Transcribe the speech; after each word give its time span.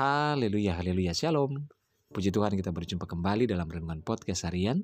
Haleluya, 0.00 0.80
haleluya, 0.80 1.12
shalom. 1.12 1.60
Puji 2.08 2.32
Tuhan 2.32 2.56
kita 2.56 2.72
berjumpa 2.72 3.04
kembali 3.04 3.44
dalam 3.44 3.68
Renungan 3.68 4.00
Podcast 4.00 4.48
Harian 4.48 4.80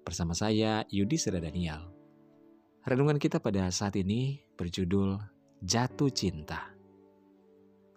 bersama 0.00 0.32
saya 0.32 0.80
Yudi 0.88 1.20
Seda 1.20 1.44
Daniel. 1.44 1.92
Renungan 2.88 3.20
kita 3.20 3.36
pada 3.36 3.68
saat 3.68 4.00
ini 4.00 4.40
berjudul 4.56 5.20
Jatuh 5.60 6.08
Cinta. 6.08 6.72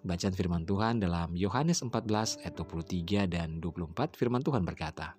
Bacaan 0.03 0.35
firman 0.35 0.67
Tuhan 0.67 0.99
dalam 0.99 1.31
Yohanes 1.31 1.79
14 1.79 2.43
ayat 2.43 2.51
23 2.51 3.31
dan 3.31 3.63
24 3.63 4.19
firman 4.19 4.43
Tuhan 4.43 4.67
berkata, 4.67 5.15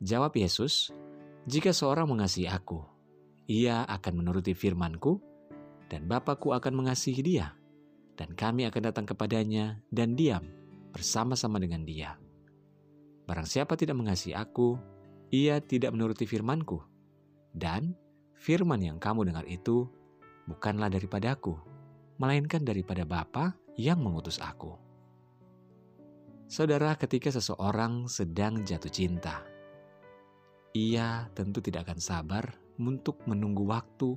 Jawab 0.00 0.32
Yesus, 0.32 0.96
jika 1.44 1.76
seorang 1.76 2.08
mengasihi 2.08 2.48
aku, 2.48 2.80
ia 3.52 3.84
akan 3.84 4.24
menuruti 4.24 4.56
firmanku, 4.56 5.20
dan 5.92 6.08
Bapakku 6.08 6.56
akan 6.56 6.72
mengasihi 6.72 7.20
dia 7.20 7.52
dan 8.16 8.36
kami 8.36 8.68
akan 8.68 8.82
datang 8.92 9.06
kepadanya 9.08 9.80
dan 9.88 10.14
diam 10.14 10.44
bersama-sama 10.92 11.56
dengan 11.56 11.82
dia. 11.88 12.20
Barang 13.24 13.48
siapa 13.48 13.78
tidak 13.78 13.96
mengasihi 13.96 14.36
aku, 14.36 14.76
ia 15.32 15.62
tidak 15.64 15.96
menuruti 15.96 16.28
firmanku. 16.28 16.82
Dan 17.52 17.96
firman 18.36 18.80
yang 18.80 18.98
kamu 19.00 19.32
dengar 19.32 19.48
itu 19.48 19.88
bukanlah 20.44 20.92
daripada 20.92 21.32
aku, 21.32 21.56
melainkan 22.20 22.60
daripada 22.60 23.08
Bapa 23.08 23.56
yang 23.78 24.04
mengutus 24.04 24.36
aku. 24.42 24.76
Saudara, 26.52 26.92
ketika 27.00 27.32
seseorang 27.32 28.12
sedang 28.12 28.60
jatuh 28.60 28.92
cinta, 28.92 29.40
ia 30.76 31.32
tentu 31.32 31.64
tidak 31.64 31.88
akan 31.88 32.00
sabar 32.00 32.44
untuk 32.76 33.24
menunggu 33.24 33.64
waktu 33.64 34.16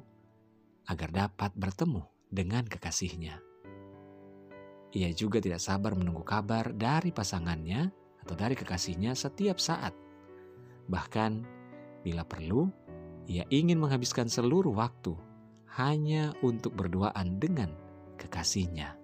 agar 0.91 1.09
dapat 1.15 1.55
bertemu 1.55 2.03
dengan 2.27 2.67
kekasihnya. 2.67 3.54
Ia 4.95 5.11
juga 5.11 5.43
tidak 5.43 5.59
sabar 5.59 5.91
menunggu 5.91 6.23
kabar 6.23 6.71
dari 6.71 7.11
pasangannya 7.11 7.91
atau 8.23 8.31
dari 8.31 8.55
kekasihnya 8.55 9.11
setiap 9.11 9.59
saat. 9.59 9.91
Bahkan, 10.87 11.31
bila 11.99 12.23
perlu, 12.23 12.71
ia 13.27 13.43
ingin 13.51 13.75
menghabiskan 13.75 14.31
seluruh 14.31 14.71
waktu 14.71 15.11
hanya 15.75 16.31
untuk 16.39 16.79
berduaan 16.79 17.43
dengan 17.43 17.75
kekasihnya. 18.15 18.95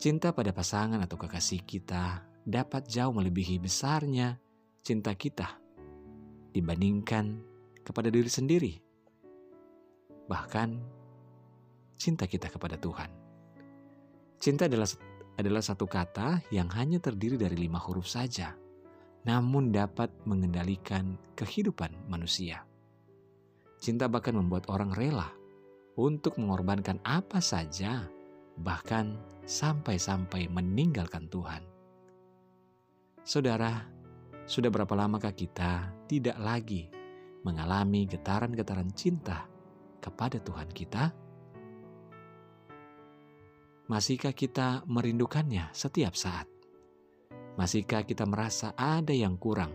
Cinta 0.00 0.32
pada 0.32 0.56
pasangan 0.56 0.96
atau 1.04 1.20
kekasih 1.20 1.60
kita 1.68 2.24
dapat 2.40 2.88
jauh 2.88 3.12
melebihi 3.12 3.60
besarnya 3.60 4.40
cinta 4.80 5.12
kita 5.12 5.60
dibandingkan 6.56 7.36
kepada 7.84 8.08
diri 8.08 8.32
sendiri. 8.32 8.72
Bahkan, 10.24 10.68
cinta 12.00 12.24
kita 12.24 12.48
kepada 12.48 12.80
Tuhan. 12.80 13.19
Cinta 14.40 14.64
adalah 14.64 14.88
adalah 15.36 15.60
satu 15.60 15.84
kata 15.84 16.48
yang 16.48 16.72
hanya 16.72 16.96
terdiri 16.96 17.36
dari 17.36 17.60
lima 17.60 17.76
huruf 17.76 18.08
saja, 18.08 18.56
namun 19.28 19.68
dapat 19.68 20.08
mengendalikan 20.24 21.20
kehidupan 21.36 21.92
manusia. 22.08 22.64
Cinta 23.76 24.08
bahkan 24.08 24.32
membuat 24.32 24.68
orang 24.72 24.96
rela 24.96 25.28
untuk 26.00 26.40
mengorbankan 26.40 26.96
apa 27.04 27.44
saja, 27.44 28.08
bahkan 28.56 29.20
sampai-sampai 29.44 30.48
meninggalkan 30.48 31.28
Tuhan. 31.28 31.60
Saudara, 33.20 33.84
sudah 34.48 34.72
berapa 34.72 34.96
lamakah 34.96 35.36
kita 35.36 35.92
tidak 36.08 36.40
lagi 36.40 36.88
mengalami 37.44 38.08
getaran-getaran 38.08 38.88
cinta 38.96 39.44
kepada 40.00 40.40
Tuhan 40.40 40.72
kita? 40.72 41.19
Masihkah 43.90 44.30
kita 44.30 44.86
merindukannya 44.86 45.66
setiap 45.74 46.14
saat? 46.14 46.46
Masihkah 47.58 48.06
kita 48.06 48.22
merasa 48.22 48.70
ada 48.78 49.10
yang 49.10 49.34
kurang 49.34 49.74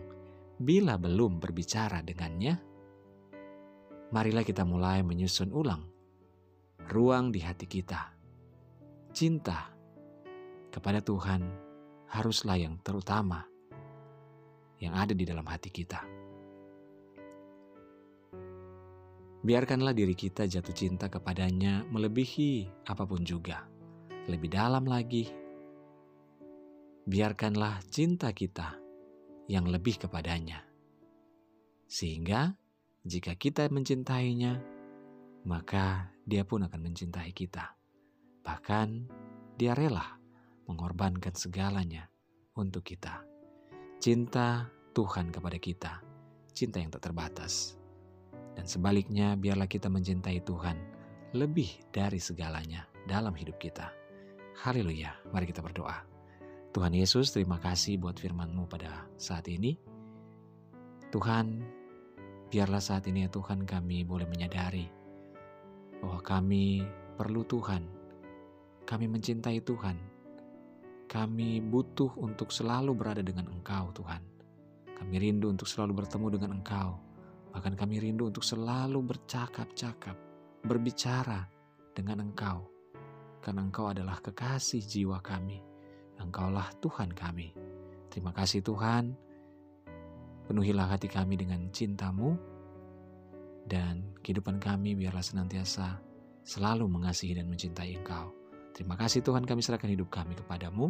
bila 0.56 0.96
belum 0.96 1.44
berbicara 1.44 2.00
dengannya? 2.00 2.56
Marilah 4.16 4.48
kita 4.48 4.64
mulai 4.64 5.04
menyusun 5.04 5.52
ulang 5.52 5.84
ruang 6.88 7.36
di 7.36 7.44
hati 7.44 7.68
kita. 7.68 8.16
Cinta 9.12 9.68
kepada 10.72 11.04
Tuhan 11.04 11.44
haruslah 12.08 12.56
yang 12.56 12.80
terutama 12.80 13.44
yang 14.80 14.96
ada 14.96 15.12
di 15.12 15.28
dalam 15.28 15.44
hati 15.44 15.68
kita. 15.68 16.00
Biarkanlah 19.44 19.92
diri 19.92 20.16
kita 20.16 20.48
jatuh 20.48 20.72
cinta 20.72 21.12
kepadanya 21.12 21.84
melebihi 21.92 22.88
apa 22.88 23.04
pun 23.04 23.20
juga 23.20 23.75
lebih 24.26 24.50
dalam 24.50 24.86
lagi. 24.90 25.30
Biarkanlah 27.06 27.86
cinta 27.94 28.34
kita 28.34 28.74
yang 29.46 29.70
lebih 29.70 30.02
kepadanya, 30.02 30.66
sehingga 31.86 32.58
jika 33.06 33.38
kita 33.38 33.70
mencintainya, 33.70 34.58
maka 35.46 36.10
Dia 36.26 36.42
pun 36.42 36.66
akan 36.66 36.82
mencintai 36.82 37.30
kita. 37.38 37.78
Bahkan, 38.42 38.88
Dia 39.54 39.78
rela 39.78 40.18
mengorbankan 40.66 41.38
segalanya 41.38 42.10
untuk 42.58 42.82
kita. 42.82 43.22
Cinta 44.02 44.66
Tuhan 44.98 45.30
kepada 45.30 45.62
kita, 45.62 46.02
cinta 46.58 46.82
yang 46.82 46.90
tak 46.90 47.06
terbatas. 47.06 47.78
Dan 48.58 48.66
sebaliknya, 48.66 49.38
biarlah 49.38 49.70
kita 49.70 49.86
mencintai 49.86 50.42
Tuhan 50.42 50.78
lebih 51.38 51.94
dari 51.94 52.18
segalanya 52.18 52.90
dalam 53.06 53.38
hidup 53.38 53.62
kita. 53.62 54.05
Haleluya, 54.56 55.12
mari 55.36 55.52
kita 55.52 55.60
berdoa. 55.60 56.00
Tuhan 56.72 56.96
Yesus, 56.96 57.36
terima 57.36 57.60
kasih 57.60 58.00
buat 58.00 58.16
firman-Mu 58.16 58.72
pada 58.72 59.04
saat 59.20 59.52
ini. 59.52 59.76
Tuhan, 61.12 61.60
biarlah 62.48 62.80
saat 62.80 63.04
ini 63.12 63.28
ya 63.28 63.30
Tuhan 63.36 63.68
kami 63.68 64.08
boleh 64.08 64.24
menyadari 64.24 64.88
bahwa 66.00 66.24
kami 66.24 66.88
perlu 67.20 67.44
Tuhan. 67.44 67.84
Kami 68.88 69.06
mencintai 69.12 69.60
Tuhan. 69.60 70.00
Kami 71.12 71.60
butuh 71.60 72.16
untuk 72.16 72.56
selalu 72.56 72.96
berada 72.96 73.20
dengan 73.20 73.52
Engkau, 73.52 73.92
Tuhan. 73.92 74.24
Kami 74.96 75.20
rindu 75.20 75.52
untuk 75.52 75.68
selalu 75.68 76.00
bertemu 76.00 76.40
dengan 76.40 76.64
Engkau. 76.64 76.96
Bahkan 77.52 77.76
kami 77.76 78.00
rindu 78.00 78.32
untuk 78.32 78.48
selalu 78.48 79.04
bercakap-cakap, 79.04 80.16
berbicara 80.64 81.44
dengan 81.92 82.24
Engkau 82.24 82.75
karena 83.46 83.62
Engkau 83.62 83.94
adalah 83.94 84.18
kekasih 84.26 84.82
jiwa 84.82 85.22
kami. 85.22 85.62
Engkaulah 86.18 86.74
Tuhan 86.82 87.14
kami. 87.14 87.54
Terima 88.10 88.34
kasih 88.34 88.66
Tuhan. 88.66 89.14
Penuhilah 90.50 90.90
hati 90.90 91.06
kami 91.06 91.38
dengan 91.38 91.70
cintamu 91.70 92.34
dan 93.70 94.02
kehidupan 94.26 94.58
kami 94.58 94.98
biarlah 94.98 95.22
senantiasa 95.22 96.02
selalu 96.42 96.90
mengasihi 96.90 97.38
dan 97.38 97.46
mencintai 97.46 98.02
Engkau. 98.02 98.34
Terima 98.74 98.98
kasih 98.98 99.22
Tuhan 99.22 99.46
kami 99.46 99.62
serahkan 99.62 99.94
hidup 99.94 100.10
kami 100.10 100.34
kepadamu. 100.34 100.90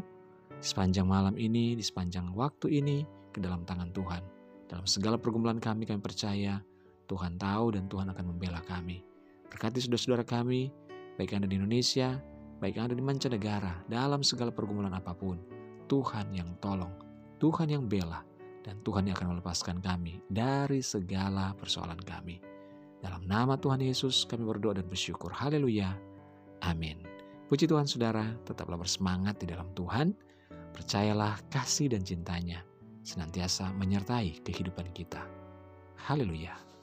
Sepanjang 0.64 1.12
malam 1.12 1.36
ini, 1.36 1.76
di 1.76 1.84
sepanjang 1.84 2.32
waktu 2.32 2.80
ini, 2.80 3.04
ke 3.36 3.44
dalam 3.44 3.68
tangan 3.68 3.92
Tuhan. 3.92 4.24
Dalam 4.72 4.88
segala 4.88 5.20
pergumulan 5.20 5.60
kami, 5.60 5.84
kami 5.84 6.00
percaya 6.00 6.64
Tuhan 7.06 7.36
tahu 7.36 7.76
dan 7.76 7.92
Tuhan 7.92 8.08
akan 8.16 8.26
membela 8.32 8.64
kami. 8.64 9.04
Berkati 9.52 9.84
saudara-saudara 9.84 10.24
kami, 10.24 10.72
baik 11.20 11.36
Anda 11.36 11.52
di 11.52 11.60
Indonesia, 11.60 12.18
baik 12.60 12.80
yang 12.80 12.92
ada 12.92 12.98
di 12.98 13.04
mancanegara, 13.04 13.74
dalam 13.88 14.24
segala 14.24 14.52
pergumulan 14.52 14.94
apa 14.96 15.12
pun, 15.12 15.40
Tuhan 15.86 16.34
yang 16.34 16.56
tolong, 16.64 16.92
Tuhan 17.38 17.70
yang 17.70 17.86
bela, 17.86 18.26
dan 18.66 18.82
Tuhan 18.82 19.06
yang 19.06 19.16
akan 19.16 19.38
melepaskan 19.38 19.78
kami 19.78 20.26
dari 20.26 20.82
segala 20.82 21.54
persoalan 21.54 22.02
kami. 22.02 22.42
Dalam 23.06 23.22
nama 23.30 23.54
Tuhan 23.54 23.86
Yesus 23.86 24.26
kami 24.26 24.42
berdoa 24.50 24.82
dan 24.82 24.90
bersyukur. 24.90 25.30
Haleluya. 25.30 25.94
Amin. 26.66 26.98
Puji 27.46 27.70
Tuhan 27.70 27.86
saudara, 27.86 28.26
tetaplah 28.42 28.82
bersemangat 28.82 29.38
di 29.38 29.54
dalam 29.54 29.70
Tuhan. 29.78 30.18
Percayalah 30.74 31.38
kasih 31.54 31.94
dan 31.94 32.02
cintanya 32.02 32.66
senantiasa 33.06 33.70
menyertai 33.78 34.42
kehidupan 34.42 34.90
kita. 34.98 35.22
Haleluya. 36.10 36.75